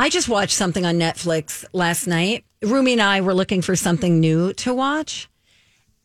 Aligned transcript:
I 0.00 0.08
just 0.08 0.30
watched 0.30 0.54
something 0.54 0.86
on 0.86 0.94
Netflix 0.94 1.62
last 1.74 2.06
night. 2.06 2.46
Rumi 2.62 2.92
and 2.92 3.02
I 3.02 3.20
were 3.20 3.34
looking 3.34 3.60
for 3.60 3.76
something 3.76 4.18
new 4.18 4.54
to 4.54 4.72
watch. 4.72 5.28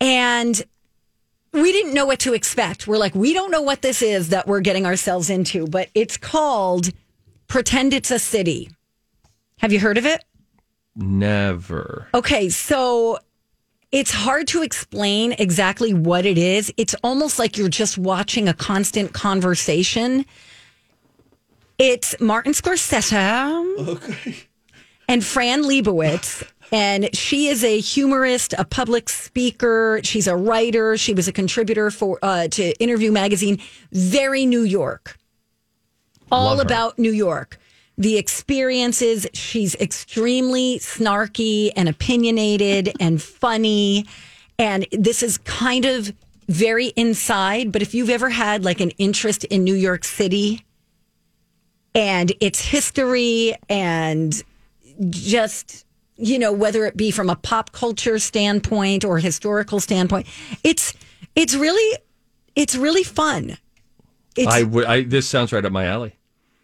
And 0.02 0.62
we 1.54 1.72
didn't 1.72 1.94
know 1.94 2.06
what 2.06 2.20
to 2.20 2.34
expect. 2.34 2.88
We're 2.88 2.98
like, 2.98 3.16
we 3.16 3.32
don't 3.32 3.52
know 3.52 3.62
what 3.62 3.82
this 3.82 4.02
is 4.02 4.30
that 4.30 4.48
we're 4.48 4.60
getting 4.60 4.86
ourselves 4.86 5.30
into, 5.30 5.66
but 5.66 5.88
it's 5.96 6.18
called 6.18 6.90
Pretend 7.48 7.94
It's 7.94 8.12
a 8.12 8.20
City. 8.20 8.70
Have 9.60 9.72
you 9.72 9.80
heard 9.80 9.98
of 9.98 10.06
it? 10.06 10.26
Never. 10.98 12.10
Okay, 12.14 12.50
so 12.50 13.20
it's 13.94 14.12
hard 14.12 14.50
to 14.50 14.62
explain 14.62 15.36
exactly 15.40 15.94
what 15.94 16.26
it 16.26 16.38
is. 16.38 16.70
It's 16.76 16.96
almost 17.02 17.40
like 17.40 17.58
you're 17.58 17.70
just 17.70 17.98
watching 17.98 18.50
a 18.50 18.54
constant 18.54 19.14
conversation. 19.14 20.26
It's 21.78 22.16
Martin 22.20 22.54
Scorsese 22.54 23.88
Okay. 23.90 24.36
and 25.08 25.24
Fran 25.24 25.64
Lebowitz. 25.64 26.48
And 26.72 27.16
she 27.16 27.48
is 27.48 27.64
a 27.64 27.80
humorist, 27.80 28.54
a 28.58 28.66
public 28.66 29.08
speaker. 29.08 30.00
She's 30.04 30.26
a 30.28 30.36
writer. 30.36 30.98
She 30.98 31.14
was 31.14 31.28
a 31.28 31.32
contributor 31.32 31.92
for 31.92 32.18
uh, 32.24 32.48
to 32.50 32.72
Interview 32.82 33.12
Magazine. 33.12 33.60
Very 33.92 34.46
New 34.48 34.64
York, 34.64 35.18
all 36.32 36.46
Love 36.46 36.58
her. 36.58 36.64
about 36.64 36.98
New 36.98 37.12
York. 37.12 37.60
The 37.98 38.18
experiences. 38.18 39.28
She's 39.34 39.76
extremely 39.76 40.80
snarky 40.80 41.72
and 41.76 41.88
opinionated 41.88 42.92
and 43.00 43.22
funny. 43.22 44.06
And 44.58 44.88
this 44.92 45.22
is 45.22 45.38
kind 45.40 45.86
of 45.86 46.14
very 46.50 46.88
inside. 46.96 47.72
But 47.72 47.84
if 47.84 47.94
you've 47.94 48.10
ever 48.10 48.30
had 48.32 48.66
like 48.66 48.82
an 48.82 48.90
interest 48.98 49.44
in 49.46 49.64
New 49.64 49.76
York 49.76 50.04
City 50.04 50.65
and 51.96 52.34
its 52.42 52.60
history 52.62 53.56
and 53.70 54.44
just 55.10 55.86
you 56.18 56.38
know 56.38 56.52
whether 56.52 56.86
it 56.86 56.96
be 56.96 57.10
from 57.10 57.30
a 57.30 57.36
pop 57.36 57.72
culture 57.72 58.20
standpoint 58.20 59.04
or 59.04 59.18
historical 59.18 59.80
standpoint 59.80 60.28
it's 60.64 60.94
it's 61.36 61.56
really 61.56 61.98
it's 62.56 62.76
really 62.76 63.04
fun 63.04 63.58
it's, 64.38 64.48
I 64.52 64.64
would. 64.64 64.86
I 64.86 65.04
this 65.04 65.28
sounds 65.28 65.54
right 65.54 65.64
up 65.64 65.72
my 65.72 65.86
alley. 65.86 66.14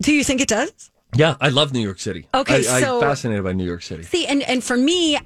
do 0.02 0.12
you 0.14 0.24
think 0.24 0.42
it 0.42 0.50
does 0.50 0.92
Yeah, 1.16 1.36
I 1.42 1.50
love 1.50 1.74
New 1.74 1.80
York 1.82 2.00
City. 2.00 2.28
Okay, 2.34 2.56
I, 2.56 2.62
so- 2.62 2.96
I'm 2.98 3.02
fascinated 3.02 3.44
by 3.44 3.54
New 3.54 3.66
York 3.66 3.82
City. 3.82 4.04
see 4.04 4.26
and 4.28 4.44
and 4.44 4.64
for 4.64 4.78
me 4.78 5.18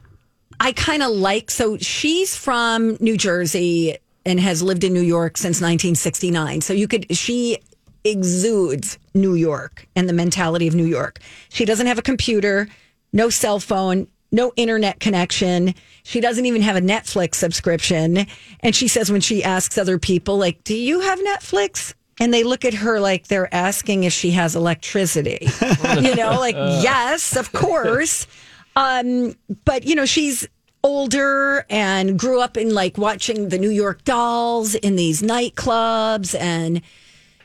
i 0.59 0.71
kind 0.71 1.01
of 1.03 1.09
like 1.11 1.51
so 1.51 1.77
she's 1.77 2.35
from 2.35 2.97
new 2.99 3.17
jersey 3.17 3.97
and 4.25 4.39
has 4.39 4.61
lived 4.63 4.83
in 4.83 4.93
new 4.93 5.01
york 5.01 5.37
since 5.37 5.57
1969 5.59 6.61
so 6.61 6.71
you 6.71 6.87
could 6.87 7.05
she 7.15 7.57
exudes 8.05 8.97
new 9.13 9.35
york 9.35 9.87
and 9.95 10.07
the 10.07 10.13
mentality 10.13 10.67
of 10.67 10.75
new 10.75 10.85
york. 10.85 11.19
She 11.49 11.65
doesn't 11.65 11.87
have 11.87 11.97
a 11.97 12.03
computer 12.03 12.67
no 13.11 13.29
cell 13.29 13.59
phone 13.59 14.07
no 14.31 14.51
internet 14.57 14.99
connection. 14.99 15.73
She 16.03 16.19
doesn't 16.19 16.45
even 16.45 16.61
have 16.61 16.75
a 16.75 16.81
netflix 16.81 17.35
subscription. 17.35 18.25
And 18.59 18.75
she 18.75 18.87
says 18.89 19.09
when 19.09 19.21
she 19.21 19.43
asks 19.43 19.77
other 19.77 19.97
people 19.97 20.37
like 20.37 20.63
do 20.63 20.75
you 20.75 21.01
have 21.01 21.19
netflix? 21.19 21.93
And 22.19 22.33
they 22.33 22.43
look 22.43 22.63
at 22.63 22.73
her 22.73 22.99
like 22.99 23.27
they're 23.27 23.53
asking 23.53 24.05
if 24.05 24.13
she 24.13 24.31
has 24.31 24.55
electricity. 24.55 25.47
You 26.01 26.15
know 26.15 26.39
like 26.39 26.55
yes 26.55 27.35
of 27.35 27.51
course. 27.51 28.27
Um, 28.75 29.35
but 29.63 29.85
you 29.85 29.95
know, 29.95 30.05
she's 30.05 30.47
older 30.83 31.65
and 31.69 32.19
grew 32.19 32.41
up 32.41 32.57
in 32.57 32.73
like 32.73 32.97
watching 32.97 33.49
the 33.49 33.57
New 33.57 33.69
York 33.69 34.03
Dolls 34.03 34.75
in 34.75 34.95
these 34.95 35.21
nightclubs 35.21 36.39
and 36.39 36.81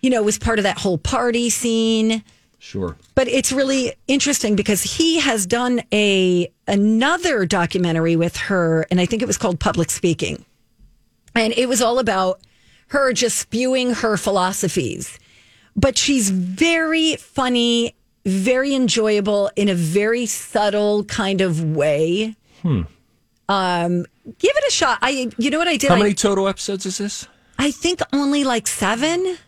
you 0.03 0.11
know, 0.11 0.23
was 0.23 0.39
part 0.39 0.59
of 0.59 0.63
that 0.65 0.79
whole 0.79 0.99
party 0.99 1.51
scene. 1.51 2.23
Sure. 2.59 2.97
But 3.15 3.27
it's 3.29 3.53
really 3.53 3.95
interesting 4.07 4.55
because 4.55 4.83
he 4.83 5.19
has 5.21 5.47
done 5.47 5.83
a 5.93 6.53
another 6.69 7.47
documentary 7.47 8.17
with 8.17 8.37
her 8.37 8.87
and 8.91 9.01
I 9.01 9.07
think 9.07 9.23
it 9.23 9.27
was 9.27 9.39
called 9.39 9.59
Public 9.59 9.91
Speaking. 9.91 10.45
And 11.35 11.53
it 11.55 11.69
was 11.69 11.81
all 11.81 11.99
about 11.99 12.41
her 12.89 13.13
just 13.13 13.39
spewing 13.39 13.95
her 13.95 14.17
philosophies. 14.17 15.19
But 15.77 15.97
she's 15.97 16.31
very 16.31 17.17
funny, 17.17 17.95
very 18.27 18.75
enjoyable 18.75 19.51
in 19.57 19.69
a 19.69 19.75
very 19.75 20.27
subtle 20.27 21.05
kind 21.05 21.41
of 21.41 21.65
way. 21.65 22.37
Um, 23.49 24.07
give 24.39 24.53
it 24.55 24.65
a 24.69 24.71
shot. 24.71 24.99
I, 25.03 25.31
you 25.39 25.51
know 25.51 25.59
what 25.59 25.69
I 25.69 25.77
did? 25.77 25.89
How 25.89 25.97
I, 25.97 26.01
many 26.01 26.15
total 26.15 26.47
episodes 26.47 26.85
is 26.85 26.99
this? 26.99 27.27
I 27.59 27.71
think 27.71 28.01
only 28.13 28.45
like 28.45 28.67
seven, 28.67 29.39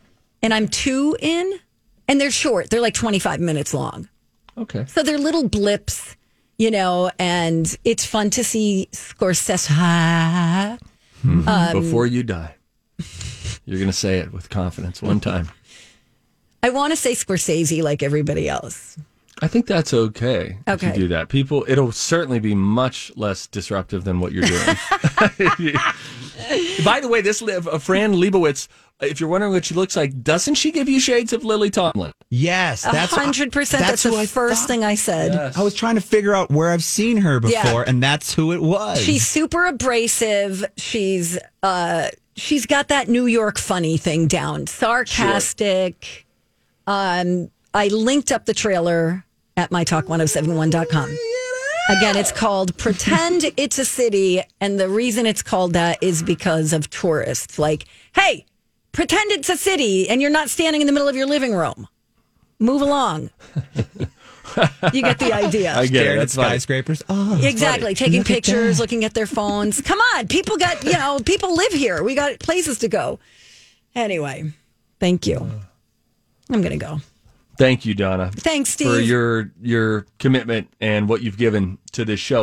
and 0.43 0.53
I'm 0.53 0.69
two 0.69 1.17
in, 1.21 1.59
and 2.09 2.21
they're 2.21 2.31
short. 2.31 2.71
They're 2.71 2.81
like 2.81 2.95
25 2.95 3.41
minutes 3.41 3.73
long. 3.75 4.09
Okay. 4.59 4.85
So 4.87 5.03
they're 5.03 5.19
little 5.19 5.49
blips, 5.49 6.17
you 6.59 6.71
know, 6.71 7.11
and 7.19 7.75
it's 7.85 8.05
fun 8.05 8.31
to 8.31 8.45
see 8.45 8.89
Scorsese. 8.93 10.79
Um, 11.25 11.73
Before 11.73 12.07
you 12.07 12.23
die, 12.23 12.57
you're 13.65 13.79
going 13.79 13.87
to 13.91 13.93
say 13.97 14.19
it 14.19 14.33
with 14.33 14.51
confidence 14.51 15.01
one 15.01 15.21
time. 15.21 15.49
I 16.63 16.71
want 16.71 16.93
to 16.93 16.97
say 16.97 17.13
Scorsese 17.13 17.83
like 17.83 18.03
everybody 18.03 18.49
else. 18.49 18.97
I 19.41 19.49
think 19.49 19.67
that's 19.67 19.93
okay. 19.95 20.59
If 20.67 20.75
Okay. 20.75 20.89
you 20.89 20.93
do 20.93 21.09
that, 21.09 21.29
people, 21.29 21.65
it'll 21.67 21.91
certainly 21.93 22.39
be 22.39 22.55
much 22.55 23.11
less 23.17 23.47
disruptive 23.47 24.05
than 24.05 24.21
what 24.21 24.33
you're 24.33 24.45
doing. 24.45 24.77
By 26.85 27.01
the 27.01 27.09
way, 27.09 27.21
this 27.21 27.41
li- 27.43 27.55
uh, 27.55 27.79
Fran 27.79 28.15
Lebowitz, 28.15 28.69
if 29.01 29.21
you're 29.21 29.29
wondering 29.29 29.53
what 29.53 29.65
she 29.65 29.75
looks 29.75 29.97
like, 29.97 30.23
doesn't 30.23 30.55
she 30.55 30.71
give 30.71 30.89
you 30.89 31.01
shades 31.01 31.33
of 31.33 31.45
Lily 31.45 31.71
Tomlin? 31.71 32.13
Yes, 32.31 32.83
that's 32.83 33.13
hundred 33.15 33.53
percent. 33.53 33.85
That's 33.85 34.03
who 34.03 34.11
the 34.13 34.19
I 34.19 34.27
first 34.27 34.61
thought. 34.63 34.69
thing 34.69 34.85
I 34.85 34.95
said. 34.95 35.55
I 35.57 35.63
was 35.63 35.75
trying 35.75 35.97
to 35.97 36.01
figure 36.01 36.35
out 36.35 36.51
where 36.51 36.71
I've 36.71 36.85
seen 36.85 37.17
her 37.19 37.41
before, 37.41 37.53
Yeah. 37.83 37.85
and 37.87 38.03
that's 38.03 38.33
who 38.35 38.53
it 38.53 38.63
was. 38.63 39.01
She's 39.03 39.27
super 39.27 39.67
abrasive. 39.67 40.65
She's 40.77 41.39
uh 41.63 42.09
she's 42.37 42.65
got 42.67 42.89
that 42.89 43.09
New 43.09 43.27
York 43.27 43.59
funny 43.59 43.97
thing 43.97 44.29
down. 44.29 44.67
Sarcastic. 44.67 46.27
Um 46.87 47.51
I 47.75 47.89
linked 47.89 48.31
up 48.33 48.45
the 48.47 48.55
trailer 48.55 49.25
at 49.57 49.71
mytalk1071.com. 49.71 51.19
Again, 51.89 52.17
it's 52.17 52.33
called 52.33 52.77
Pretend 52.79 53.45
It's 53.57 53.79
a 53.79 53.85
City. 53.85 54.43
And 54.61 54.79
the 54.79 54.89
reason 54.89 55.27
it's 55.27 55.43
called 55.43 55.73
that 55.73 56.03
is 56.03 56.23
because 56.23 56.73
of 56.73 56.89
tourists. 56.91 57.59
Like, 57.59 57.85
hey, 58.15 58.47
pretend 58.93 59.33
it's 59.33 59.49
a 59.49 59.57
city 59.57 60.09
and 60.09 60.23
you're 60.23 60.31
not 60.31 60.49
standing 60.49 60.81
in 60.81 60.87
the 60.87 60.93
middle 60.93 61.09
of 61.09 61.17
your 61.17 61.27
living 61.27 61.55
room. 61.55 61.89
Move 62.59 62.83
along. 62.83 63.31
you 64.93 65.03
get 65.03 65.19
the 65.19 65.33
idea. 65.33 65.75
I 65.77 65.87
get 65.87 65.95
it. 65.95 66.05
Staring 66.05 66.19
at 66.19 66.21
That's 66.21 66.33
skyscrapers. 66.35 67.03
Oh, 67.09 67.41
Exactly. 67.43 67.95
Taking 67.95 68.21
Look 68.21 68.31
at 68.31 68.35
pictures, 68.37 68.77
that. 68.77 68.83
looking 68.83 69.05
at 69.05 69.15
their 69.15 69.27
phones. 69.27 69.81
Come 69.81 69.99
on, 70.15 70.29
people 70.29 70.57
got, 70.57 70.85
you 70.85 70.93
know, 70.93 71.19
people 71.25 71.57
live 71.57 71.73
here. 71.73 72.03
We 72.05 72.15
got 72.15 72.39
places 72.39 72.79
to 72.81 72.89
go. 72.89 73.19
Anyway, 73.97 74.53
thank 75.01 75.27
you. 75.27 75.39
I'm 76.49 76.61
going 76.63 76.79
to 76.79 76.85
go. 76.85 77.01
Thank 77.59 77.85
you, 77.85 77.95
Donna. 77.95 78.31
Thanks, 78.35 78.71
Steve. 78.71 78.89
for 78.89 78.99
your 78.99 79.53
your 79.61 80.07
commitment 80.19 80.73
and 80.81 81.09
what 81.09 81.23
you've 81.23 81.37
given 81.39 81.79
to 81.93 82.05
this 82.05 82.21
show. 82.21 82.41